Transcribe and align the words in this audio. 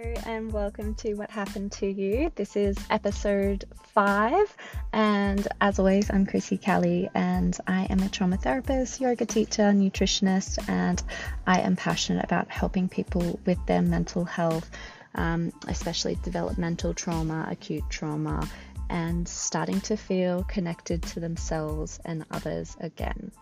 Hello, 0.00 0.14
and 0.26 0.52
welcome 0.52 0.94
to 0.96 1.14
What 1.14 1.30
Happened 1.30 1.72
to 1.72 1.86
You. 1.86 2.30
This 2.36 2.56
is 2.56 2.76
episode 2.88 3.64
five, 3.94 4.56
and 4.92 5.48
as 5.60 5.78
always, 5.78 6.08
I'm 6.10 6.24
Krissy 6.24 6.60
Kallie, 6.60 7.08
and 7.14 7.56
I 7.66 7.84
am 7.90 8.00
a 8.00 8.08
trauma 8.08 8.36
therapist, 8.36 9.00
yoga 9.00 9.26
teacher, 9.26 9.72
nutritionist, 9.72 10.68
and 10.68 11.02
I 11.46 11.60
am 11.60 11.74
passionate 11.74 12.24
about 12.24 12.48
helping 12.48 12.88
people 12.88 13.40
with 13.44 13.58
their 13.66 13.82
mental 13.82 14.24
health, 14.24 14.70
um, 15.16 15.52
especially 15.66 16.16
developmental 16.22 16.94
trauma, 16.94 17.48
acute 17.50 17.88
trauma, 17.88 18.48
and 18.90 19.28
starting 19.28 19.80
to 19.82 19.96
feel 19.96 20.44
connected 20.44 21.02
to 21.02 21.20
themselves 21.20 22.00
and 22.04 22.24
others 22.30 22.76
again. 22.80 23.32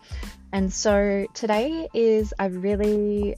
And 0.51 0.71
so 0.71 1.27
today 1.33 1.87
is 1.93 2.33
a 2.39 2.49
really 2.49 3.35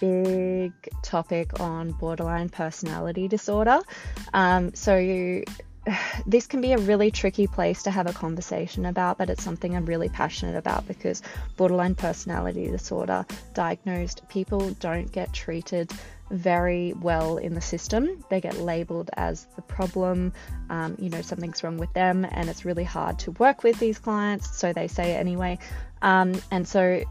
big 0.00 0.72
topic 1.02 1.60
on 1.60 1.92
borderline 1.92 2.48
personality 2.48 3.28
disorder. 3.28 3.80
Um, 4.32 4.74
so 4.74 4.96
you, 4.96 5.44
this 6.26 6.46
can 6.46 6.60
be 6.60 6.72
a 6.72 6.78
really 6.78 7.10
tricky 7.10 7.46
place 7.46 7.82
to 7.84 7.90
have 7.90 8.06
a 8.06 8.12
conversation 8.12 8.86
about, 8.86 9.18
but 9.18 9.30
it's 9.30 9.42
something 9.42 9.76
I'm 9.76 9.86
really 9.86 10.08
passionate 10.08 10.56
about 10.56 10.86
because 10.86 11.22
borderline 11.56 11.94
personality 11.94 12.70
disorder 12.70 13.24
diagnosed 13.54 14.28
people 14.28 14.70
don't 14.80 15.10
get 15.10 15.32
treated 15.32 15.92
very 16.30 16.92
well 17.00 17.36
in 17.38 17.54
the 17.54 17.60
system. 17.60 18.24
They 18.30 18.40
get 18.40 18.58
labeled 18.58 19.10
as 19.16 19.46
the 19.56 19.62
problem, 19.62 20.32
um, 20.70 20.96
you 20.98 21.10
know, 21.10 21.22
something's 21.22 21.62
wrong 21.62 21.78
with 21.78 21.92
them, 21.92 22.26
and 22.30 22.48
it's 22.48 22.64
really 22.64 22.84
hard 22.84 23.18
to 23.20 23.32
work 23.32 23.62
with 23.62 23.78
these 23.78 23.98
clients, 23.98 24.56
so 24.56 24.72
they 24.72 24.88
say 24.88 25.14
anyway. 25.14 25.58
Um, 26.02 26.40
and 26.50 26.66
so 26.66 27.02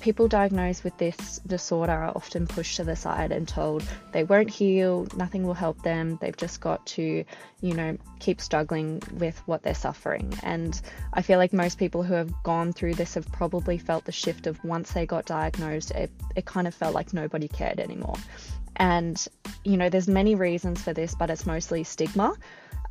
people 0.00 0.28
diagnosed 0.28 0.84
with 0.84 0.96
this 0.98 1.40
disorder 1.46 1.92
are 1.92 2.12
often 2.16 2.46
pushed 2.46 2.76
to 2.76 2.84
the 2.84 2.96
side 2.96 3.32
and 3.32 3.46
told 3.46 3.84
they 4.12 4.24
won't 4.24 4.50
heal, 4.50 5.06
nothing 5.16 5.44
will 5.44 5.54
help 5.54 5.82
them, 5.82 6.18
they've 6.20 6.36
just 6.36 6.60
got 6.60 6.84
to, 6.86 7.24
you 7.60 7.74
know, 7.74 7.96
keep 8.18 8.40
struggling 8.40 9.02
with 9.18 9.38
what 9.46 9.62
they're 9.62 9.74
suffering. 9.74 10.32
And 10.42 10.80
I 11.12 11.22
feel 11.22 11.38
like 11.38 11.52
most 11.52 11.78
people 11.78 12.02
who 12.02 12.14
have 12.14 12.32
gone 12.42 12.72
through 12.72 12.94
this 12.94 13.14
have 13.14 13.30
probably 13.32 13.78
felt 13.78 14.04
the 14.04 14.12
shift 14.12 14.46
of 14.46 14.62
once 14.64 14.92
they 14.92 15.06
got 15.06 15.26
diagnosed, 15.26 15.90
it, 15.92 16.10
it 16.36 16.44
kind 16.44 16.66
of 16.66 16.74
felt 16.74 16.94
like 16.94 17.12
nobody 17.12 17.48
cared 17.48 17.80
anymore. 17.80 18.16
And, 18.76 19.26
you 19.64 19.76
know, 19.76 19.88
there's 19.88 20.08
many 20.08 20.34
reasons 20.34 20.82
for 20.82 20.92
this, 20.92 21.14
but 21.14 21.30
it's 21.30 21.46
mostly 21.46 21.84
stigma. 21.84 22.34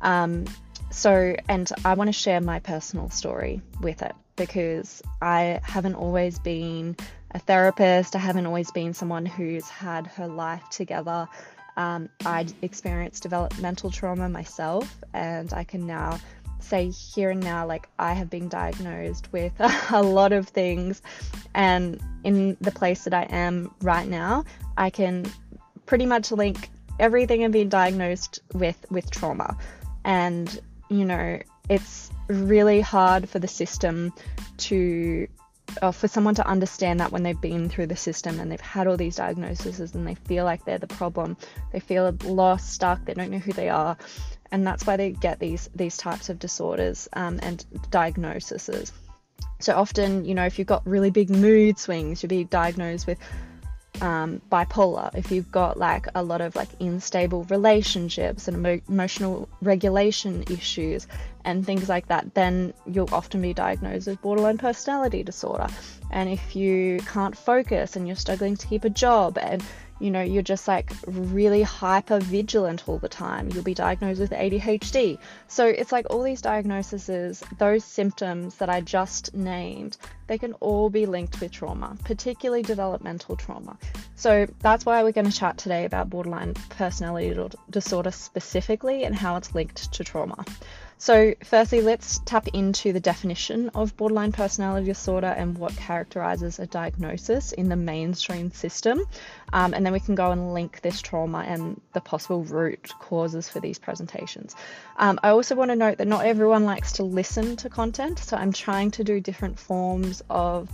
Um, 0.00 0.44
so, 0.92 1.34
and 1.48 1.70
I 1.84 1.94
want 1.94 2.08
to 2.08 2.12
share 2.12 2.40
my 2.40 2.58
personal 2.58 3.10
story 3.10 3.62
with 3.80 4.02
it 4.02 4.14
because 4.36 5.02
I 5.20 5.60
haven't 5.62 5.94
always 5.94 6.38
been 6.38 6.96
a 7.32 7.38
therapist, 7.38 8.14
I 8.14 8.18
haven't 8.18 8.46
always 8.46 8.70
been 8.70 8.92
someone 8.92 9.24
who's 9.24 9.68
had 9.68 10.06
her 10.08 10.28
life 10.28 10.68
together. 10.70 11.28
Um, 11.76 12.10
I 12.26 12.46
experienced 12.60 13.22
developmental 13.22 13.90
trauma 13.90 14.28
myself, 14.28 15.02
and 15.14 15.52
I 15.54 15.64
can 15.64 15.86
now 15.86 16.20
say 16.60 16.90
here 16.90 17.30
and 17.30 17.40
now, 17.40 17.66
like, 17.66 17.88
I 17.98 18.12
have 18.12 18.28
been 18.28 18.48
diagnosed 18.48 19.32
with 19.32 19.52
a 19.90 20.02
lot 20.02 20.32
of 20.32 20.48
things, 20.48 21.00
and 21.54 21.98
in 22.24 22.56
the 22.60 22.70
place 22.70 23.04
that 23.04 23.14
I 23.14 23.22
am 23.24 23.74
right 23.80 24.06
now, 24.06 24.44
I 24.76 24.90
can 24.90 25.24
pretty 25.86 26.06
much 26.06 26.30
link 26.30 26.68
everything 27.00 27.44
I've 27.44 27.52
been 27.52 27.70
diagnosed 27.70 28.40
with 28.52 28.84
with 28.90 29.10
trauma. 29.10 29.56
And, 30.04 30.60
you 30.92 31.04
know, 31.04 31.40
it's 31.68 32.10
really 32.28 32.80
hard 32.80 33.28
for 33.28 33.38
the 33.38 33.48
system 33.48 34.12
to 34.58 35.26
or 35.80 35.92
for 35.92 36.08
someone 36.08 36.34
to 36.34 36.46
understand 36.46 37.00
that 37.00 37.12
when 37.12 37.22
they've 37.22 37.40
been 37.40 37.68
through 37.68 37.86
the 37.86 37.96
system 37.96 38.38
and 38.38 38.50
they've 38.50 38.60
had 38.60 38.86
all 38.86 38.96
these 38.96 39.16
diagnoses 39.16 39.94
and 39.94 40.06
they 40.06 40.14
feel 40.14 40.44
like 40.44 40.64
they're 40.64 40.78
the 40.78 40.86
problem. 40.86 41.36
They 41.72 41.80
feel 41.80 42.14
lost 42.24 42.72
stuck 42.72 43.04
they 43.04 43.14
don't 43.14 43.30
know 43.30 43.38
who 43.38 43.52
they 43.52 43.68
are. 43.68 43.96
And 44.50 44.66
that's 44.66 44.86
why 44.86 44.96
they 44.96 45.12
get 45.12 45.38
these 45.38 45.70
these 45.74 45.96
types 45.96 46.28
of 46.28 46.38
disorders 46.38 47.08
um, 47.14 47.40
and 47.42 47.64
diagnoses. 47.90 48.92
So 49.60 49.74
often 49.74 50.24
you 50.24 50.34
know 50.34 50.44
if 50.44 50.58
you've 50.58 50.68
got 50.68 50.86
really 50.86 51.10
big 51.10 51.30
mood 51.30 51.78
swings 51.78 52.22
you'll 52.22 52.28
be 52.28 52.44
diagnosed 52.44 53.06
with 53.06 53.18
um, 54.02 54.42
bipolar, 54.50 55.14
if 55.14 55.30
you've 55.30 55.50
got 55.52 55.78
like 55.78 56.08
a 56.16 56.22
lot 56.22 56.40
of 56.40 56.56
like 56.56 56.68
unstable 56.80 57.44
relationships 57.44 58.48
and 58.48 58.56
emo- 58.56 58.80
emotional 58.88 59.48
regulation 59.62 60.42
issues 60.50 61.06
and 61.44 61.64
things 61.64 61.88
like 61.88 62.08
that, 62.08 62.34
then 62.34 62.74
you'll 62.84 63.14
often 63.14 63.40
be 63.40 63.54
diagnosed 63.54 64.08
with 64.08 64.20
borderline 64.20 64.58
personality 64.58 65.22
disorder. 65.22 65.68
And 66.10 66.28
if 66.28 66.56
you 66.56 66.98
can't 67.06 67.36
focus 67.36 67.94
and 67.94 68.06
you're 68.08 68.16
struggling 68.16 68.56
to 68.56 68.66
keep 68.66 68.84
a 68.84 68.90
job 68.90 69.38
and 69.38 69.62
you 70.02 70.10
know, 70.10 70.20
you're 70.20 70.42
just 70.42 70.66
like 70.66 70.90
really 71.06 71.62
hyper 71.62 72.18
vigilant 72.18 72.88
all 72.88 72.98
the 72.98 73.08
time. 73.08 73.48
You'll 73.52 73.62
be 73.62 73.72
diagnosed 73.72 74.20
with 74.20 74.30
ADHD. 74.30 75.16
So 75.46 75.66
it's 75.66 75.92
like 75.92 76.06
all 76.10 76.24
these 76.24 76.42
diagnoses, 76.42 77.42
those 77.58 77.84
symptoms 77.84 78.56
that 78.56 78.68
I 78.68 78.80
just 78.80 79.32
named, 79.32 79.96
they 80.26 80.38
can 80.38 80.54
all 80.54 80.90
be 80.90 81.06
linked 81.06 81.40
with 81.40 81.52
trauma, 81.52 81.96
particularly 82.04 82.62
developmental 82.62 83.36
trauma. 83.36 83.78
So 84.16 84.46
that's 84.58 84.84
why 84.84 85.04
we're 85.04 85.12
going 85.12 85.30
to 85.30 85.36
chat 85.36 85.56
today 85.56 85.84
about 85.84 86.10
borderline 86.10 86.54
personality 86.70 87.38
disorder 87.70 88.10
specifically 88.10 89.04
and 89.04 89.14
how 89.14 89.36
it's 89.36 89.54
linked 89.54 89.92
to 89.92 90.02
trauma. 90.02 90.44
So, 91.02 91.34
firstly, 91.42 91.80
let's 91.80 92.20
tap 92.26 92.46
into 92.52 92.92
the 92.92 93.00
definition 93.00 93.70
of 93.70 93.96
borderline 93.96 94.30
personality 94.30 94.86
disorder 94.86 95.26
and 95.26 95.58
what 95.58 95.76
characterizes 95.76 96.60
a 96.60 96.66
diagnosis 96.68 97.50
in 97.50 97.68
the 97.68 97.74
mainstream 97.74 98.52
system. 98.52 99.00
Um, 99.52 99.74
and 99.74 99.84
then 99.84 99.92
we 99.92 99.98
can 99.98 100.14
go 100.14 100.30
and 100.30 100.54
link 100.54 100.80
this 100.80 101.02
trauma 101.02 101.38
and 101.38 101.80
the 101.92 102.00
possible 102.00 102.44
root 102.44 102.92
causes 103.00 103.48
for 103.48 103.58
these 103.58 103.80
presentations. 103.80 104.54
Um, 104.96 105.18
I 105.24 105.30
also 105.30 105.56
want 105.56 105.72
to 105.72 105.76
note 105.76 105.98
that 105.98 106.06
not 106.06 106.24
everyone 106.24 106.66
likes 106.66 106.92
to 106.92 107.02
listen 107.02 107.56
to 107.56 107.68
content, 107.68 108.20
so 108.20 108.36
I'm 108.36 108.52
trying 108.52 108.92
to 108.92 109.02
do 109.02 109.18
different 109.18 109.58
forms 109.58 110.22
of 110.30 110.70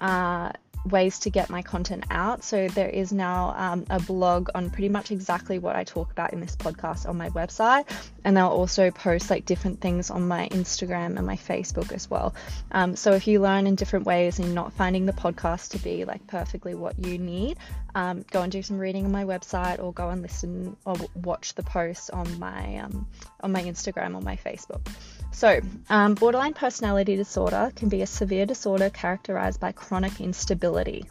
uh, 0.00 0.52
ways 0.86 1.18
to 1.20 1.30
get 1.30 1.50
my 1.50 1.62
content 1.62 2.04
out. 2.10 2.44
So 2.44 2.68
there 2.68 2.88
is 2.88 3.12
now 3.12 3.54
um, 3.56 3.86
a 3.90 4.00
blog 4.00 4.48
on 4.54 4.70
pretty 4.70 4.88
much 4.88 5.10
exactly 5.10 5.58
what 5.58 5.76
I 5.76 5.84
talk 5.84 6.10
about 6.10 6.32
in 6.32 6.40
this 6.40 6.56
podcast 6.56 7.08
on 7.08 7.16
my 7.16 7.30
website, 7.30 7.84
and 8.24 8.36
they'll 8.36 8.46
also 8.46 8.90
post 8.90 9.30
like 9.30 9.44
different 9.44 9.80
things 9.80 10.10
on 10.10 10.26
my 10.28 10.48
Instagram 10.48 11.16
and 11.16 11.26
my 11.26 11.36
Facebook 11.36 11.92
as 11.92 12.08
well. 12.08 12.34
Um, 12.72 12.96
so 12.96 13.12
if 13.12 13.26
you 13.26 13.40
learn 13.40 13.66
in 13.66 13.74
different 13.74 14.06
ways 14.06 14.38
and 14.38 14.54
not 14.54 14.72
finding 14.72 15.06
the 15.06 15.12
podcast 15.12 15.70
to 15.70 15.78
be 15.78 16.04
like 16.04 16.26
perfectly 16.26 16.74
what 16.74 16.98
you 17.04 17.18
need, 17.18 17.58
um, 17.94 18.24
go 18.30 18.42
and 18.42 18.52
do 18.52 18.62
some 18.62 18.78
reading 18.78 19.04
on 19.04 19.12
my 19.12 19.24
website, 19.24 19.82
or 19.82 19.92
go 19.92 20.10
and 20.10 20.22
listen 20.22 20.76
or 20.84 20.96
watch 21.14 21.54
the 21.54 21.62
posts 21.62 22.10
on 22.10 22.38
my 22.38 22.78
um, 22.78 23.06
on 23.40 23.52
my 23.52 23.62
Instagram 23.62 24.14
or 24.14 24.20
my 24.20 24.36
Facebook. 24.36 24.86
So, 25.32 25.60
um, 25.90 26.14
borderline 26.14 26.54
personality 26.54 27.16
disorder 27.16 27.70
can 27.76 27.88
be 27.88 28.02
a 28.02 28.06
severe 28.06 28.46
disorder 28.46 28.88
characterized 28.88 29.60
by 29.60 29.72
chronic 29.72 30.20
instability, 30.20 31.04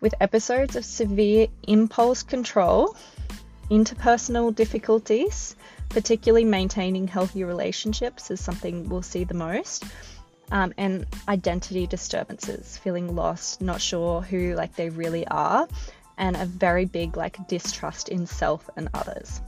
with 0.00 0.14
episodes 0.20 0.74
of 0.74 0.84
severe 0.84 1.48
impulse 1.66 2.22
control, 2.22 2.96
interpersonal 3.70 4.54
difficulties, 4.54 5.54
particularly 5.88 6.44
maintaining 6.44 7.08
healthy 7.08 7.44
relationships 7.44 8.30
is 8.30 8.40
something 8.40 8.88
we'll 8.88 9.02
see 9.02 9.24
the 9.24 9.34
most. 9.34 9.84
Um, 10.52 10.72
and 10.78 11.06
identity 11.28 11.88
disturbances, 11.88 12.76
feeling 12.78 13.16
lost, 13.16 13.60
not 13.60 13.80
sure 13.80 14.22
who 14.22 14.54
like 14.54 14.76
they 14.76 14.90
really 14.90 15.26
are, 15.26 15.66
and 16.18 16.36
a 16.36 16.46
very 16.46 16.84
big 16.84 17.16
like 17.16 17.48
distrust 17.48 18.08
in 18.08 18.26
self 18.26 18.70
and 18.76 18.88
others. 18.94 19.40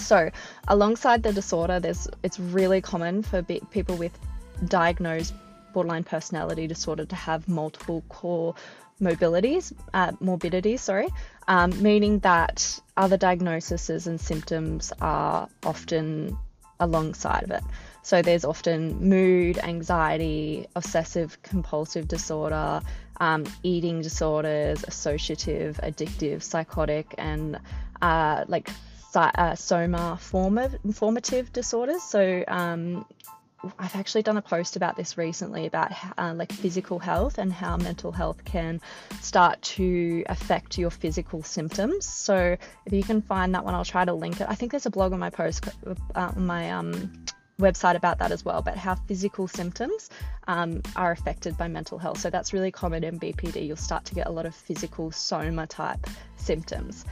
So, 0.00 0.30
alongside 0.66 1.22
the 1.22 1.32
disorder, 1.32 1.80
there's 1.80 2.08
it's 2.22 2.38
really 2.38 2.80
common 2.80 3.22
for 3.22 3.42
be- 3.42 3.62
people 3.70 3.96
with 3.96 4.18
diagnosed 4.66 5.34
borderline 5.72 6.04
personality 6.04 6.66
disorder 6.66 7.04
to 7.04 7.14
have 7.14 7.48
multiple 7.48 8.02
core 8.08 8.54
mobilities, 9.00 9.72
uh, 9.94 10.12
morbidities, 10.20 10.80
sorry, 10.80 11.08
um, 11.46 11.70
meaning 11.82 12.18
that 12.20 12.80
other 12.96 13.16
diagnoses 13.16 14.06
and 14.06 14.20
symptoms 14.20 14.92
are 15.00 15.48
often 15.64 16.36
alongside 16.80 17.44
of 17.44 17.50
it. 17.50 17.62
So 18.02 18.22
there's 18.22 18.44
often 18.44 19.08
mood, 19.08 19.58
anxiety, 19.58 20.66
obsessive 20.74 21.40
compulsive 21.42 22.08
disorder, 22.08 22.80
um, 23.20 23.44
eating 23.62 24.00
disorders, 24.02 24.82
dissociative, 24.82 25.74
addictive, 25.80 26.42
psychotic, 26.42 27.14
and 27.18 27.60
uh, 28.00 28.44
like 28.48 28.70
uh, 29.14 29.54
soma 29.54 30.18
formative 30.20 31.52
disorders. 31.52 32.02
So 32.02 32.44
um, 32.48 33.04
I've 33.78 33.96
actually 33.96 34.22
done 34.22 34.36
a 34.36 34.42
post 34.42 34.76
about 34.76 34.96
this 34.96 35.18
recently 35.18 35.66
about 35.66 35.92
uh, 36.16 36.32
like 36.36 36.52
physical 36.52 36.98
health 36.98 37.38
and 37.38 37.52
how 37.52 37.76
mental 37.76 38.12
health 38.12 38.44
can 38.44 38.80
start 39.20 39.60
to 39.62 40.24
affect 40.28 40.78
your 40.78 40.90
physical 40.90 41.42
symptoms. 41.42 42.06
So 42.06 42.56
if 42.86 42.92
you 42.92 43.02
can 43.02 43.20
find 43.20 43.54
that 43.54 43.64
one, 43.64 43.74
I'll 43.74 43.84
try 43.84 44.04
to 44.04 44.12
link 44.12 44.40
it. 44.40 44.46
I 44.48 44.54
think 44.54 44.70
there's 44.70 44.86
a 44.86 44.90
blog 44.90 45.12
on 45.12 45.18
my 45.18 45.30
post, 45.30 45.68
uh, 46.14 46.32
my 46.36 46.70
um, 46.70 47.12
website 47.60 47.96
about 47.96 48.18
that 48.20 48.30
as 48.30 48.44
well, 48.44 48.62
but 48.62 48.76
how 48.76 48.94
physical 48.94 49.48
symptoms 49.48 50.08
um, 50.46 50.80
are 50.94 51.10
affected 51.10 51.56
by 51.56 51.66
mental 51.66 51.98
health. 51.98 52.18
So 52.20 52.30
that's 52.30 52.52
really 52.52 52.70
common 52.70 53.02
in 53.02 53.18
BPD. 53.18 53.66
You'll 53.66 53.76
start 53.76 54.04
to 54.06 54.14
get 54.14 54.28
a 54.28 54.30
lot 54.30 54.46
of 54.46 54.54
physical 54.54 55.10
soma 55.10 55.66
type 55.66 56.06
symptoms. 56.36 57.04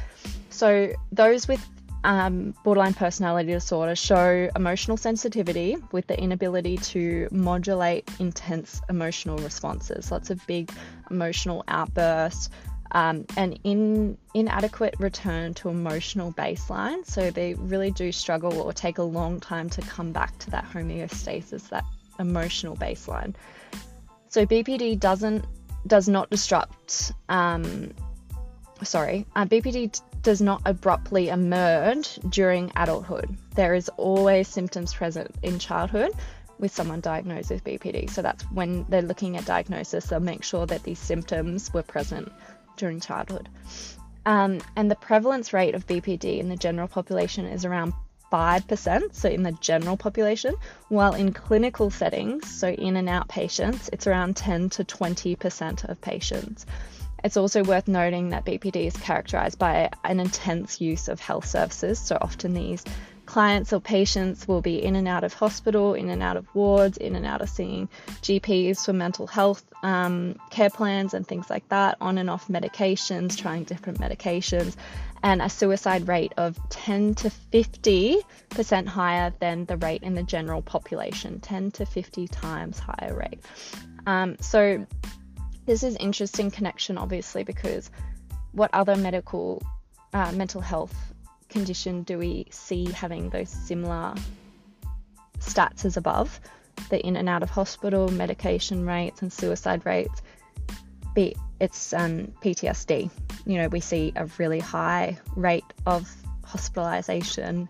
So 0.50 0.92
those 1.10 1.48
with 1.48 1.66
um, 2.06 2.54
borderline 2.62 2.94
personality 2.94 3.52
disorder 3.52 3.96
show 3.96 4.48
emotional 4.54 4.96
sensitivity 4.96 5.76
with 5.90 6.06
the 6.06 6.18
inability 6.18 6.76
to 6.76 7.28
modulate 7.32 8.08
intense 8.20 8.80
emotional 8.88 9.36
responses, 9.38 10.12
lots 10.12 10.30
of 10.30 10.46
big 10.46 10.70
emotional 11.10 11.64
outbursts, 11.66 12.48
um, 12.92 13.26
in, 13.36 14.16
inadequate 14.34 14.94
return 15.00 15.52
to 15.54 15.68
emotional 15.68 16.32
baseline. 16.32 17.04
So 17.04 17.32
they 17.32 17.54
really 17.54 17.90
do 17.90 18.12
struggle 18.12 18.60
or 18.60 18.72
take 18.72 18.98
a 18.98 19.02
long 19.02 19.40
time 19.40 19.68
to 19.70 19.82
come 19.82 20.12
back 20.12 20.38
to 20.38 20.50
that 20.50 20.64
homeostasis, 20.72 21.68
that 21.70 21.84
emotional 22.20 22.76
baseline. 22.76 23.34
So 24.28 24.46
BPD 24.46 25.00
doesn't 25.00 25.44
does 25.88 26.08
not 26.08 26.30
disrupt. 26.30 27.12
Um, 27.28 27.92
sorry, 28.84 29.26
uh, 29.34 29.46
BPD 29.46 30.00
does 30.26 30.42
not 30.42 30.60
abruptly 30.64 31.28
emerge 31.28 32.16
during 32.30 32.72
adulthood. 32.74 33.36
There 33.54 33.76
is 33.76 33.88
always 33.90 34.48
symptoms 34.48 34.92
present 34.92 35.32
in 35.44 35.60
childhood 35.60 36.10
with 36.58 36.74
someone 36.74 36.98
diagnosed 36.98 37.50
with 37.50 37.62
BPD. 37.62 38.10
So 38.10 38.22
that's 38.22 38.42
when 38.50 38.84
they're 38.88 39.02
looking 39.02 39.36
at 39.36 39.44
diagnosis, 39.44 40.06
they'll 40.06 40.18
make 40.18 40.42
sure 40.42 40.66
that 40.66 40.82
these 40.82 40.98
symptoms 40.98 41.72
were 41.72 41.84
present 41.84 42.32
during 42.76 42.98
childhood. 42.98 43.48
Um, 44.24 44.58
and 44.74 44.90
the 44.90 44.96
prevalence 44.96 45.52
rate 45.52 45.76
of 45.76 45.86
BPD 45.86 46.40
in 46.40 46.48
the 46.48 46.56
general 46.56 46.88
population 46.88 47.46
is 47.46 47.64
around 47.64 47.92
5%, 48.32 49.14
so 49.14 49.28
in 49.28 49.44
the 49.44 49.52
general 49.52 49.96
population, 49.96 50.56
while 50.88 51.14
in 51.14 51.32
clinical 51.32 51.88
settings, 51.88 52.50
so 52.50 52.66
in 52.66 52.96
and 52.96 53.08
out 53.08 53.28
patients, 53.28 53.88
it's 53.92 54.08
around 54.08 54.36
10 54.36 54.70
to 54.70 54.84
20% 54.84 55.88
of 55.88 56.00
patients. 56.00 56.66
It's 57.26 57.36
also 57.36 57.64
worth 57.64 57.88
noting 57.88 58.28
that 58.28 58.44
BPD 58.44 58.86
is 58.86 58.96
characterized 58.96 59.58
by 59.58 59.90
an 60.04 60.20
intense 60.20 60.80
use 60.80 61.08
of 61.08 61.18
health 61.18 61.44
services. 61.44 61.98
So 61.98 62.16
often 62.20 62.54
these 62.54 62.84
clients 63.24 63.72
or 63.72 63.80
patients 63.80 64.46
will 64.46 64.60
be 64.60 64.80
in 64.80 64.94
and 64.94 65.08
out 65.08 65.24
of 65.24 65.34
hospital, 65.34 65.94
in 65.94 66.08
and 66.08 66.22
out 66.22 66.36
of 66.36 66.46
wards, 66.54 66.96
in 66.96 67.16
and 67.16 67.26
out 67.26 67.42
of 67.42 67.48
seeing 67.48 67.88
GPs 68.22 68.84
for 68.84 68.92
mental 68.92 69.26
health 69.26 69.64
um, 69.82 70.38
care 70.50 70.70
plans 70.70 71.14
and 71.14 71.26
things 71.26 71.50
like 71.50 71.68
that, 71.70 71.96
on 72.00 72.16
and 72.16 72.30
off 72.30 72.46
medications, 72.46 73.36
trying 73.36 73.64
different 73.64 73.98
medications, 73.98 74.76
and 75.20 75.42
a 75.42 75.50
suicide 75.50 76.06
rate 76.06 76.32
of 76.36 76.56
10 76.68 77.16
to 77.16 77.32
50% 77.52 78.86
higher 78.86 79.34
than 79.40 79.64
the 79.64 79.76
rate 79.78 80.04
in 80.04 80.14
the 80.14 80.22
general 80.22 80.62
population, 80.62 81.40
10 81.40 81.72
to 81.72 81.86
50 81.86 82.28
times 82.28 82.78
higher 82.78 83.16
rate. 83.16 83.40
Um, 84.06 84.36
so 84.40 84.86
this 85.66 85.82
is 85.82 85.96
interesting 85.96 86.50
connection, 86.50 86.96
obviously, 86.96 87.42
because 87.42 87.90
what 88.52 88.70
other 88.72 88.96
medical 88.96 89.62
uh, 90.14 90.32
mental 90.32 90.60
health 90.60 90.94
condition 91.48 92.02
do 92.02 92.18
we 92.18 92.46
see 92.50 92.86
having 92.92 93.28
those 93.30 93.50
similar 93.50 94.14
stats 95.40 95.84
as 95.84 95.96
above? 95.96 96.40
The 96.90 97.04
in 97.04 97.16
and 97.16 97.28
out 97.28 97.42
of 97.42 97.50
hospital, 97.50 98.08
medication 98.08 98.86
rates, 98.86 99.22
and 99.22 99.32
suicide 99.32 99.84
rates. 99.84 100.22
Be 101.14 101.34
it's 101.58 101.92
um, 101.92 102.32
PTSD. 102.42 103.10
You 103.46 103.58
know, 103.58 103.68
we 103.68 103.80
see 103.80 104.12
a 104.14 104.26
really 104.38 104.60
high 104.60 105.18
rate 105.34 105.64
of 105.86 106.10
hospitalization, 106.44 107.68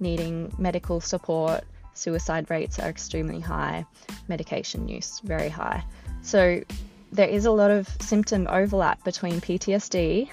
needing 0.00 0.52
medical 0.58 1.00
support. 1.00 1.64
Suicide 1.94 2.50
rates 2.50 2.78
are 2.78 2.88
extremely 2.88 3.40
high. 3.40 3.86
Medication 4.28 4.88
use 4.88 5.20
very 5.20 5.48
high. 5.48 5.84
So 6.22 6.62
there 7.12 7.28
is 7.28 7.44
a 7.44 7.50
lot 7.50 7.70
of 7.70 7.86
symptom 8.00 8.46
overlap 8.48 9.04
between 9.04 9.40
PTSD 9.40 10.30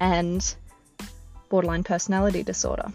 and 0.00 0.54
borderline 1.48 1.82
personality 1.82 2.42
disorder. 2.42 2.92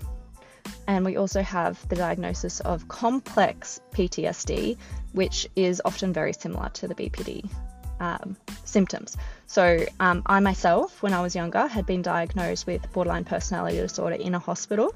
And 0.88 1.04
we 1.04 1.18
also 1.18 1.42
have 1.42 1.88
the 1.90 1.96
diagnosis 1.96 2.60
of 2.60 2.88
complex 2.88 3.82
PTSD, 3.92 4.78
which 5.14 5.48
is 5.56 5.82
often 5.84 6.14
very 6.14 6.34
similar 6.34 6.70
to 6.70 6.88
the 6.88 6.94
BPD 6.94 7.50
um, 8.00 8.38
symptoms. 8.64 9.18
So, 9.48 9.84
um, 10.00 10.22
I 10.28 10.40
myself, 10.40 11.02
when 11.02 11.14
I 11.14 11.22
was 11.22 11.36
younger, 11.36 11.66
had 11.66 11.88
been 11.88 12.04
diagnosed 12.04 12.68
with 12.68 12.92
borderline 12.94 13.24
personality 13.24 13.78
disorder 13.78 14.16
in 14.16 14.36
a 14.36 14.40
hospital 14.40 14.94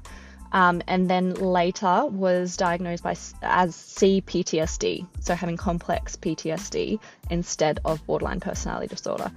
um, 0.52 0.82
and 0.86 1.08
then 1.08 1.34
later 1.34 2.06
was 2.06 2.56
diagnosed 2.56 3.02
by 3.02 3.12
as 3.42 3.76
CPTSD, 3.76 5.06
so 5.20 5.34
having 5.34 5.56
complex 5.56 6.16
PTSD 6.16 6.98
instead 7.30 7.80
of 7.84 8.04
borderline 8.06 8.40
personality 8.40 8.88
disorder. 8.88 9.30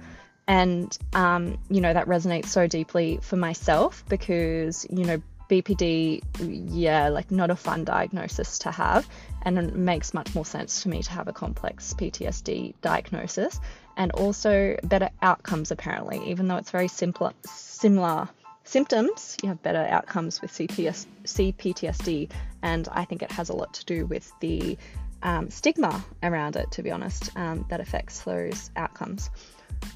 And 0.46 0.96
um, 1.14 1.58
you 1.70 1.80
know 1.80 1.92
that 1.92 2.06
resonates 2.06 2.46
so 2.46 2.66
deeply 2.66 3.18
for 3.22 3.36
myself 3.36 4.04
because 4.08 4.86
you 4.90 5.04
know 5.04 5.22
BPD, 5.48 6.22
yeah, 6.70 7.08
like 7.08 7.30
not 7.30 7.50
a 7.50 7.56
fun 7.56 7.84
diagnosis 7.84 8.58
to 8.60 8.70
have, 8.70 9.08
and 9.42 9.58
it 9.58 9.74
makes 9.74 10.14
much 10.14 10.34
more 10.34 10.44
sense 10.44 10.82
to 10.82 10.88
me 10.88 11.02
to 11.02 11.10
have 11.10 11.28
a 11.28 11.32
complex 11.32 11.94
PTSD 11.94 12.74
diagnosis, 12.82 13.60
and 13.96 14.10
also 14.12 14.76
better 14.82 15.10
outcomes 15.22 15.70
apparently, 15.70 16.30
even 16.30 16.48
though 16.48 16.56
it's 16.56 16.70
very 16.70 16.88
simple, 16.88 17.32
similar 17.44 18.28
symptoms, 18.64 19.36
you 19.42 19.48
have 19.48 19.62
better 19.62 19.86
outcomes 19.88 20.40
with 20.42 20.50
CPS, 20.52 21.06
CPTSD, 21.24 22.30
and 22.62 22.88
I 22.90 23.04
think 23.04 23.22
it 23.22 23.30
has 23.32 23.50
a 23.50 23.54
lot 23.54 23.72
to 23.74 23.84
do 23.84 24.06
with 24.06 24.32
the 24.40 24.76
um, 25.22 25.50
stigma 25.50 26.04
around 26.22 26.56
it, 26.56 26.70
to 26.72 26.82
be 26.82 26.90
honest, 26.90 27.30
um, 27.36 27.64
that 27.70 27.80
affects 27.80 28.20
those 28.20 28.70
outcomes. 28.76 29.30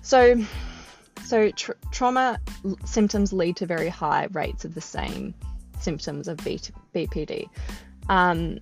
So, 0.03 0.43
so 1.25 1.50
tra- 1.50 1.76
trauma 1.93 2.41
symptoms 2.85 3.32
lead 3.32 3.56
to 3.56 3.67
very 3.67 3.88
high 3.88 4.29
rates 4.32 4.65
of 4.65 4.75
the 4.75 4.81
same 4.81 5.35
symptoms 5.81 6.29
of 6.29 6.38
B- 6.38 6.61
BPD. 6.94 7.49
Um, 8.09 8.59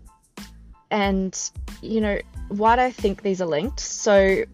and, 0.91 1.51
you 1.83 2.01
know, 2.01 2.19
why 2.49 2.77
do 2.77 2.83
I 2.83 2.91
think 2.91 3.23
these 3.23 3.41
are 3.41 3.47
linked? 3.47 3.81
So, 3.81 4.45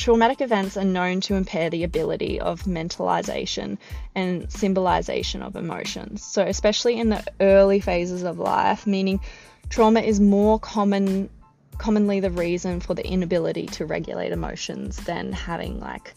Traumatic 0.00 0.40
events 0.40 0.78
are 0.78 0.84
known 0.84 1.20
to 1.20 1.34
impair 1.34 1.68
the 1.68 1.84
ability 1.84 2.40
of 2.40 2.62
mentalization 2.62 3.76
and 4.14 4.50
symbolization 4.50 5.42
of 5.42 5.56
emotions. 5.56 6.24
So, 6.24 6.42
especially 6.42 6.98
in 6.98 7.10
the 7.10 7.22
early 7.38 7.80
phases 7.80 8.22
of 8.22 8.38
life, 8.38 8.86
meaning 8.86 9.20
trauma 9.68 10.00
is 10.00 10.18
more 10.18 10.58
common 10.58 11.28
commonly 11.76 12.18
the 12.18 12.30
reason 12.30 12.80
for 12.80 12.94
the 12.94 13.06
inability 13.06 13.66
to 13.66 13.84
regulate 13.84 14.32
emotions 14.32 14.96
than 15.04 15.32
having 15.32 15.78
like 15.80 16.14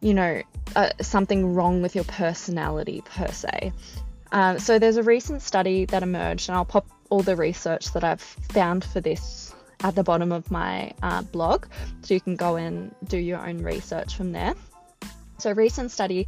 you 0.00 0.12
know 0.12 0.42
uh, 0.76 0.90
something 1.00 1.54
wrong 1.54 1.80
with 1.80 1.94
your 1.94 2.04
personality 2.04 3.02
per 3.06 3.28
se 3.28 3.72
um, 4.32 4.58
so 4.58 4.78
there's 4.78 4.96
a 4.96 5.02
recent 5.02 5.42
study 5.42 5.84
that 5.86 6.02
emerged 6.02 6.48
and 6.48 6.56
i'll 6.56 6.64
pop 6.64 6.86
all 7.10 7.22
the 7.22 7.36
research 7.36 7.92
that 7.92 8.02
i've 8.02 8.22
found 8.22 8.82
for 8.82 9.00
this 9.00 9.47
at 9.82 9.94
the 9.94 10.02
bottom 10.02 10.32
of 10.32 10.50
my 10.50 10.92
uh, 11.02 11.22
blog, 11.22 11.66
so 12.02 12.14
you 12.14 12.20
can 12.20 12.36
go 12.36 12.56
and 12.56 12.94
do 13.06 13.18
your 13.18 13.46
own 13.46 13.58
research 13.58 14.16
from 14.16 14.32
there. 14.32 14.54
So, 15.38 15.50
a 15.50 15.54
recent 15.54 15.90
study 15.90 16.26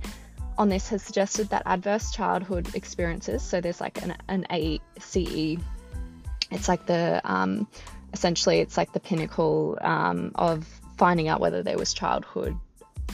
on 0.56 0.68
this 0.68 0.88
has 0.88 1.02
suggested 1.02 1.48
that 1.50 1.62
adverse 1.66 2.10
childhood 2.12 2.74
experiences, 2.74 3.42
so 3.42 3.60
there's 3.60 3.80
like 3.80 4.02
an, 4.02 4.16
an 4.28 4.46
ACE, 4.50 5.58
it's 6.50 6.68
like 6.68 6.86
the 6.86 7.20
um, 7.24 7.66
essentially 8.12 8.58
it's 8.58 8.76
like 8.76 8.92
the 8.92 9.00
pinnacle 9.00 9.78
um, 9.80 10.32
of 10.34 10.66
finding 10.96 11.28
out 11.28 11.40
whether 11.40 11.62
there 11.62 11.78
was 11.78 11.94
childhood 11.94 12.56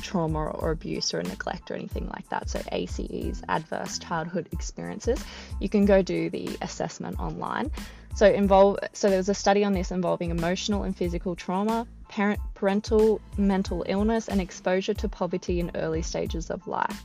trauma 0.02 0.50
or 0.50 0.70
abuse 0.70 1.14
or 1.14 1.22
neglect 1.22 1.70
or 1.70 1.74
anything 1.74 2.08
like 2.08 2.28
that. 2.28 2.48
So 2.48 2.60
ACEs, 2.72 3.42
adverse 3.48 3.98
childhood 3.98 4.48
experiences. 4.52 5.22
You 5.60 5.68
can 5.68 5.84
go 5.84 6.02
do 6.02 6.30
the 6.30 6.56
assessment 6.60 7.18
online. 7.18 7.70
So 8.16 8.26
involve 8.26 8.78
so 8.94 9.10
there 9.10 9.18
was 9.18 9.28
a 9.28 9.34
study 9.34 9.62
on 9.62 9.74
this 9.74 9.90
involving 9.90 10.30
emotional 10.30 10.84
and 10.84 10.96
physical 10.96 11.36
trauma, 11.36 11.86
parent 12.08 12.40
parental 12.54 13.20
mental 13.36 13.84
illness 13.86 14.28
and 14.28 14.40
exposure 14.40 14.94
to 14.94 15.08
poverty 15.08 15.60
in 15.60 15.70
early 15.74 16.00
stages 16.00 16.50
of 16.50 16.66
life. 16.66 17.04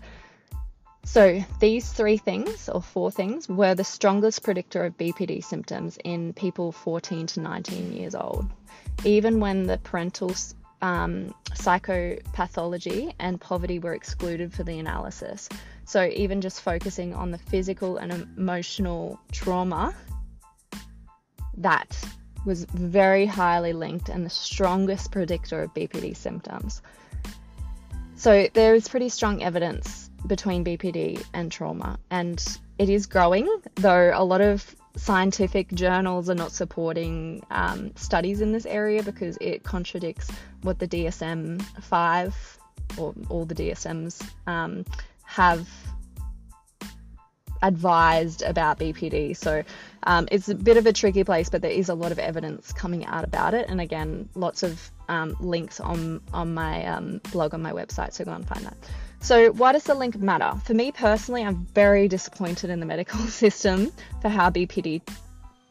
So 1.04 1.44
these 1.60 1.92
three 1.92 2.16
things 2.16 2.70
or 2.70 2.82
four 2.82 3.12
things 3.12 3.50
were 3.50 3.76
the 3.76 3.84
strongest 3.84 4.42
predictor 4.42 4.86
of 4.86 4.98
BPD 4.98 5.44
symptoms 5.44 5.98
in 6.06 6.32
people 6.32 6.72
14 6.72 7.28
to 7.28 7.42
19 7.42 7.92
years 7.92 8.16
old. 8.16 8.50
Even 9.04 9.42
when 9.42 9.68
the 9.68 9.80
parental 9.80 10.34
um, 10.82 11.36
psychopathology 11.50 13.14
and 13.20 13.42
poverty 13.42 13.80
were 13.80 13.94
excluded 13.94 14.54
for 14.54 14.64
the 14.64 14.80
analysis. 14.80 15.50
So, 15.84 16.06
even 16.06 16.40
just 16.40 16.62
focusing 16.62 17.14
on 17.14 17.32
the 17.32 17.38
physical 17.38 17.98
and 17.98 18.14
emotional 18.38 19.20
trauma 19.34 19.94
that 21.62 21.98
was 22.46 22.66
very 22.66 23.26
highly 23.26 23.74
linked 23.74 24.10
and 24.10 24.26
the 24.26 24.30
strongest 24.30 25.12
predictor 25.12 25.64
of 25.64 25.74
BPD 25.74 26.16
symptoms. 26.16 26.82
So 28.16 28.48
there 28.54 28.76
is 28.76 28.88
pretty 28.88 29.10
strong 29.10 29.42
evidence 29.44 30.10
between 30.28 30.64
BPD 30.64 31.24
and 31.34 31.52
trauma, 31.52 31.98
and 32.10 32.44
it 32.78 32.90
is 32.90 33.08
growing, 33.08 33.50
though 33.76 34.12
a 34.14 34.24
lot 34.24 34.42
of 34.42 34.76
scientific 34.96 35.72
journals 35.74 36.30
are 36.30 36.36
not 36.36 36.52
supporting 36.52 37.44
um, 37.50 37.96
studies 37.96 38.42
in 38.42 38.52
this 38.52 38.66
area 38.66 39.02
because 39.02 39.38
it 39.42 39.64
contradicts 39.64 40.30
what 40.62 40.80
the 40.80 40.88
DSM 40.88 41.62
5 41.82 42.58
or 42.98 43.16
all 43.30 43.46
the 43.46 43.56
DSMs 43.56 44.22
um, 44.48 44.86
have 45.24 45.68
advised 47.62 48.42
about 48.42 48.80
BPD. 48.80 49.36
So 49.36 49.64
um, 50.04 50.28
it's 50.32 50.50
a 50.50 50.56
bit 50.56 50.78
of 50.78 50.86
a 50.86 50.94
tricky 50.94 51.24
place, 51.24 51.50
but 51.50 51.62
there 51.62 51.72
is 51.72 51.90
a 51.90 51.94
lot 51.94 52.12
of 52.12 52.20
evidence 52.20 52.74
coming 52.74 53.06
out 53.06 53.24
about 53.24 53.54
it. 53.54 53.70
And 53.70 53.80
again, 53.80 54.30
lots 54.36 54.64
of 54.64 54.92
um, 55.10 55.36
links 55.40 55.80
on 55.80 56.22
on 56.34 56.54
my 56.54 56.86
um, 56.86 57.22
blog 57.32 57.54
on 57.54 57.62
my 57.62 57.72
website, 57.72 58.14
so 58.14 58.26
go 58.26 58.32
and 58.32 58.48
find 58.48 58.66
that. 58.66 58.78
So 59.20 59.52
why 59.52 59.74
does 59.74 59.84
the 59.84 59.94
link 59.94 60.18
matter? 60.18 60.60
For 60.66 60.74
me 60.74 60.92
personally, 60.92 61.44
I'm 61.44 61.66
very 61.74 62.08
disappointed 62.08 62.70
in 62.70 62.80
the 62.80 62.86
medical 62.86 63.20
system 63.28 63.92
for 64.22 64.30
how 64.30 64.50
BPD 64.50 65.02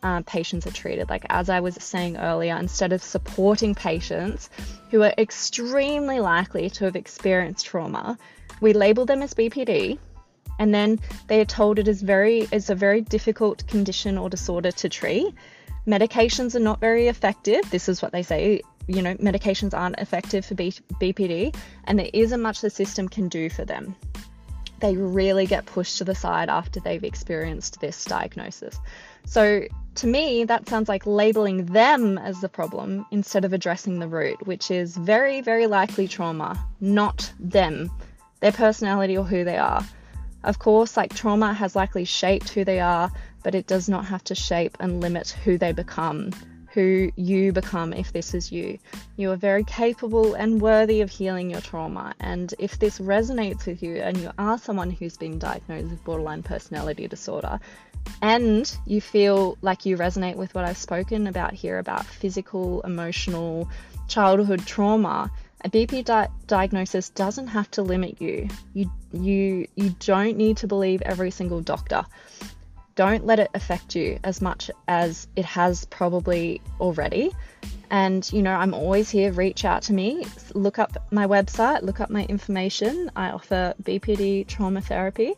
uh, 0.02 0.23
patients 0.23 0.66
are 0.66 0.73
treated. 0.73 1.11
Like 1.11 1.26
as 1.30 1.50
I 1.50 1.61
was 1.61 1.75
saying 1.75 2.16
earlier, 2.16 2.56
instead 2.56 2.92
of 2.92 3.02
supporting 3.02 3.75
patients 3.75 4.50
who 4.90 5.02
are 5.02 5.14
extremely 5.18 6.20
likely 6.20 6.70
to 6.70 6.85
have 6.85 6.97
experienced 6.97 7.66
trauma, 7.66 8.18
we 8.61 8.73
label 8.73 9.06
them 9.06 9.23
as 9.23 9.35
BPD 9.35 9.99
and 10.61 10.75
then 10.75 11.00
they 11.26 11.40
are 11.40 11.47
told 11.47 11.79
it 11.79 11.88
is 11.88 12.02
very 12.02 12.47
is 12.52 12.71
a 12.71 12.75
very 12.75 13.00
difficult 13.00 13.67
condition 13.67 14.17
or 14.19 14.29
disorder 14.29 14.71
to 14.71 14.88
treat. 14.88 15.35
Medications 15.87 16.55
are 16.55 16.61
not 16.61 16.79
very 16.79 17.09
effective. 17.09 17.69
This 17.71 17.88
is 17.88 18.02
what 18.02 18.12
they 18.12 18.23
say. 18.23 18.61
You 18.87 19.02
know, 19.02 19.14
medications 19.14 19.73
aren't 19.73 19.99
effective 19.99 20.45
for 20.45 20.55
B- 20.55 20.75
BPD, 21.00 21.57
and 21.85 21.99
there 21.99 22.11
isn't 22.12 22.43
much 22.43 22.61
the 22.61 22.71
system 22.71 23.09
can 23.09 23.29
do 23.29 23.49
for 23.49 23.64
them. 23.64 23.97
They 24.81 24.97
really 24.97 25.47
get 25.47 25.64
pushed 25.64 25.99
to 25.99 26.05
the 26.05 26.14
side 26.14 26.49
after 26.49 26.81
they've 26.81 27.05
experienced 27.05 27.81
this 27.81 28.05
diagnosis. 28.05 28.79
So, 29.25 29.62
to 29.95 30.07
me, 30.07 30.45
that 30.45 30.69
sounds 30.69 30.88
like 30.88 31.07
labeling 31.07 31.67
them 31.67 32.19
as 32.19 32.40
the 32.40 32.49
problem 32.49 33.07
instead 33.11 33.45
of 33.45 33.52
addressing 33.52 33.99
the 33.99 34.09
root, 34.09 34.47
which 34.47 34.71
is 34.71 34.97
very, 34.97 35.40
very 35.40 35.67
likely 35.67 36.09
trauma, 36.09 36.62
not 36.81 37.33
them, 37.38 37.90
their 38.40 38.52
personality 38.52 39.17
or 39.17 39.25
who 39.25 39.45
they 39.45 39.57
are. 39.57 39.87
Of 40.42 40.59
course, 40.59 40.97
like 40.97 41.14
trauma 41.14 41.52
has 41.52 41.76
likely 41.76 42.04
shaped 42.04 42.49
who 42.50 42.64
they 42.64 42.80
are, 42.80 43.11
but 43.42 43.54
it 43.54 43.66
does 43.66 43.88
not 43.88 44.06
have 44.06 44.25
to 44.25 44.35
shape 44.35 44.76
and 44.80 45.00
limit 45.00 45.30
who 45.30 45.59
they 45.59 45.73
become, 45.73 46.30
who 46.73 47.11
you 47.16 47.52
become 47.52 47.92
if 47.92 48.12
this 48.12 48.32
is 48.32 48.50
you. 48.50 48.78
You 49.16 49.32
are 49.32 49.37
very 49.37 49.64
capable 49.64 50.35
and 50.35 50.61
worthy 50.61 51.02
of 51.02 51.11
healing 51.11 51.50
your 51.50 51.61
trauma. 51.61 52.14
And 52.20 52.54
if 52.59 52.78
this 52.78 52.99
resonates 52.99 53.66
with 53.66 53.82
you 53.82 53.97
and 53.97 54.16
you 54.16 54.30
are 54.38 54.59
someone 54.59 54.90
who's 54.90 55.16
been 55.16 55.38
diagnosed 55.38 55.90
with 55.90 56.04
borderline 56.04 56.42
personality 56.42 57.06
disorder, 57.06 57.61
and 58.23 58.70
you 58.87 59.00
feel 59.00 59.59
like 59.61 59.85
you 59.85 59.97
resonate 59.97 60.37
with 60.37 60.54
what 60.54 60.64
I've 60.64 60.78
spoken 60.78 61.26
about 61.26 61.52
here 61.52 61.78
about 61.78 62.06
physical, 62.06 62.80
emotional, 62.82 63.68
childhood 64.09 64.66
trauma, 64.66 65.30
a 65.62 65.71
BP 65.71 66.05
di- 66.05 66.29
diagnosis 66.47 67.11
doesn't 67.11 67.49
have 67.49 67.71
to 67.73 67.83
limit 67.83 68.21
you. 68.21 68.49
You 68.75 68.90
you 69.12 69.67
you 69.75 69.90
don't 70.00 70.37
need 70.37 70.59
to 70.59 70.67
believe 70.67 71.02
every 71.02 71.31
single 71.31 71.61
doctor. 71.61 72.05
Don't 72.95 73.25
let 73.25 73.38
it 73.38 73.50
affect 73.55 73.95
you 73.95 74.19
as 74.25 74.40
much 74.43 74.71
as 74.88 75.26
it 75.37 75.45
has 75.45 75.85
probably 75.87 76.61
already. 76.81 77.33
And 77.90 78.31
you 78.33 78.43
know, 78.43 78.55
I'm 78.55 78.75
always 78.75 79.11
here. 79.11 79.33
Reach 79.33 79.64
out 79.64 79.83
to 79.85 79.93
me. 79.93 80.26
Look 80.55 80.79
up 80.79 80.97
my 81.11 81.26
website. 81.26 81.83
Look 81.83 82.00
up 82.00 82.11
my 82.11 82.25
information. 82.25 83.11
I 83.17 83.31
offer 83.31 83.75
BPD 83.83 84.47
trauma 84.47 84.81
therapy, 84.81 85.35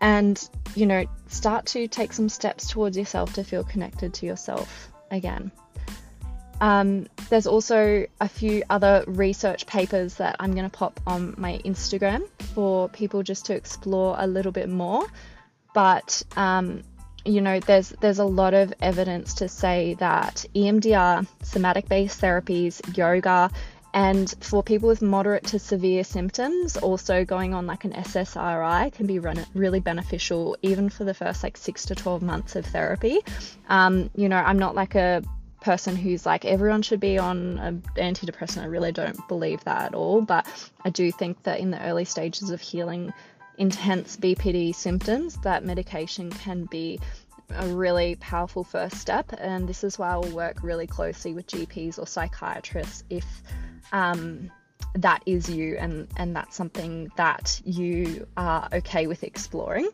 and 0.00 0.48
you 0.74 0.86
know, 0.86 1.04
start 1.28 1.66
to 1.66 1.88
take 1.88 2.12
some 2.12 2.28
steps 2.28 2.68
towards 2.68 2.96
yourself 2.96 3.32
to 3.34 3.44
feel 3.44 3.64
connected 3.64 4.14
to 4.14 4.26
yourself 4.26 4.88
again. 5.10 5.50
Um, 6.60 7.06
there's 7.30 7.46
also 7.46 8.06
a 8.20 8.28
few 8.28 8.62
other 8.68 9.04
research 9.06 9.66
papers 9.66 10.14
that 10.16 10.36
I'm 10.40 10.52
going 10.52 10.68
to 10.68 10.76
pop 10.76 11.00
on 11.06 11.34
my 11.38 11.60
Instagram 11.64 12.28
for 12.54 12.88
people 12.88 13.22
just 13.22 13.46
to 13.46 13.54
explore 13.54 14.16
a 14.18 14.26
little 14.26 14.52
bit 14.52 14.68
more. 14.68 15.06
But 15.72 16.22
um, 16.36 16.82
you 17.24 17.40
know, 17.40 17.60
there's 17.60 17.90
there's 18.00 18.18
a 18.18 18.24
lot 18.24 18.54
of 18.54 18.72
evidence 18.80 19.34
to 19.34 19.48
say 19.48 19.94
that 19.94 20.44
EMDR, 20.54 21.26
somatic-based 21.42 22.20
therapies, 22.20 22.96
yoga, 22.96 23.50
and 23.92 24.32
for 24.40 24.62
people 24.62 24.88
with 24.88 25.02
moderate 25.02 25.44
to 25.48 25.58
severe 25.58 26.04
symptoms, 26.04 26.76
also 26.76 27.24
going 27.24 27.54
on 27.54 27.66
like 27.66 27.84
an 27.84 27.92
SSRI 27.92 28.92
can 28.92 29.06
be 29.06 29.18
run, 29.18 29.44
really 29.54 29.80
beneficial, 29.80 30.56
even 30.62 30.88
for 30.88 31.04
the 31.04 31.14
first 31.14 31.42
like 31.42 31.56
six 31.56 31.86
to 31.86 31.94
12 31.94 32.22
months 32.22 32.56
of 32.56 32.64
therapy. 32.66 33.18
Um, 33.68 34.10
you 34.14 34.28
know, 34.28 34.36
I'm 34.36 34.58
not 34.58 34.74
like 34.74 34.94
a 34.94 35.22
person 35.60 35.96
who's 35.96 36.24
like 36.24 36.44
everyone 36.44 36.82
should 36.82 37.00
be 37.00 37.18
on 37.18 37.58
an 37.58 37.82
antidepressant. 37.96 38.62
I 38.62 38.66
really 38.66 38.92
don't 38.92 39.26
believe 39.28 39.62
that 39.64 39.82
at 39.82 39.94
all, 39.94 40.22
but 40.22 40.46
I 40.84 40.90
do 40.90 41.12
think 41.12 41.42
that 41.44 41.60
in 41.60 41.70
the 41.70 41.82
early 41.82 42.04
stages 42.04 42.50
of 42.50 42.60
healing 42.60 43.12
intense 43.58 44.16
BPD 44.16 44.74
symptoms, 44.74 45.36
that 45.42 45.64
medication 45.64 46.30
can 46.30 46.64
be 46.64 46.98
a 47.50 47.66
really 47.68 48.16
powerful 48.16 48.64
first 48.64 48.96
step. 48.96 49.32
And 49.38 49.68
this 49.68 49.84
is 49.84 49.98
why 49.98 50.10
I 50.10 50.16
will 50.16 50.30
work 50.30 50.62
really 50.62 50.86
closely 50.86 51.34
with 51.34 51.46
GPs 51.46 51.98
or 51.98 52.06
psychiatrists 52.06 53.04
if 53.10 53.26
um, 53.92 54.50
that 54.94 55.22
is 55.26 55.48
you 55.48 55.76
and, 55.78 56.08
and 56.16 56.34
that's 56.34 56.56
something 56.56 57.10
that 57.16 57.60
you 57.64 58.26
are 58.36 58.68
okay 58.72 59.06
with 59.06 59.24
exploring. 59.24 59.90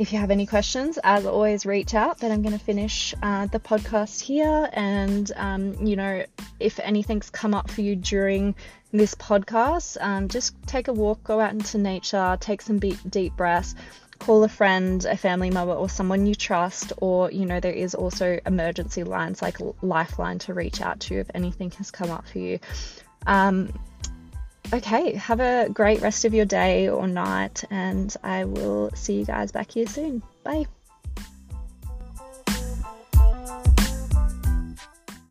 If 0.00 0.14
you 0.14 0.18
have 0.18 0.30
any 0.30 0.46
questions, 0.46 0.98
as 1.04 1.26
always, 1.26 1.66
reach 1.66 1.92
out. 1.92 2.20
But 2.20 2.30
I'm 2.30 2.40
going 2.40 2.58
to 2.58 2.64
finish 2.64 3.14
uh, 3.22 3.44
the 3.48 3.60
podcast 3.60 4.22
here. 4.22 4.70
And, 4.72 5.30
um, 5.36 5.74
you 5.86 5.94
know, 5.94 6.24
if 6.58 6.80
anything's 6.80 7.28
come 7.28 7.52
up 7.52 7.70
for 7.70 7.82
you 7.82 7.96
during 7.96 8.54
this 8.92 9.14
podcast, 9.14 9.98
um, 10.00 10.28
just 10.28 10.54
take 10.66 10.88
a 10.88 10.92
walk, 10.94 11.22
go 11.22 11.38
out 11.38 11.52
into 11.52 11.76
nature, 11.76 12.38
take 12.40 12.62
some 12.62 12.78
deep, 12.78 12.96
deep 13.10 13.36
breaths, 13.36 13.74
call 14.18 14.42
a 14.42 14.48
friend, 14.48 15.04
a 15.04 15.18
family 15.18 15.50
member, 15.50 15.74
or 15.74 15.90
someone 15.90 16.24
you 16.24 16.34
trust. 16.34 16.94
Or, 17.02 17.30
you 17.30 17.44
know, 17.44 17.60
there 17.60 17.70
is 17.70 17.94
also 17.94 18.40
emergency 18.46 19.04
lines 19.04 19.42
like 19.42 19.58
Lifeline 19.82 20.38
to 20.38 20.54
reach 20.54 20.80
out 20.80 21.00
to 21.00 21.16
if 21.16 21.30
anything 21.34 21.72
has 21.72 21.90
come 21.90 22.10
up 22.10 22.26
for 22.26 22.38
you. 22.38 22.58
Um, 23.26 23.70
okay, 24.72 25.14
have 25.14 25.40
a 25.40 25.68
great 25.72 26.00
rest 26.00 26.24
of 26.24 26.34
your 26.34 26.44
day 26.44 26.88
or 26.88 27.06
night, 27.06 27.64
and 27.70 28.14
I 28.22 28.44
will 28.44 28.90
see 28.94 29.14
you 29.14 29.24
guys 29.24 29.52
back 29.52 29.70
here 29.72 29.86
soon. 29.86 30.22
Bye. 30.42 30.66